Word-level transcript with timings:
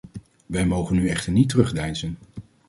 Wij 0.45 0.65
mogen 0.65 0.95
nu 0.95 1.07
echter 1.09 1.31
niet 1.31 1.49
terugdeinzen. 1.49 2.17